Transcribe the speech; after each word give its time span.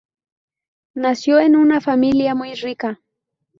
Nació 0.95 1.37
en 1.39 1.55
una 1.55 1.79
familia 1.79 2.33
muy 2.33 2.55
rica. 2.55 2.99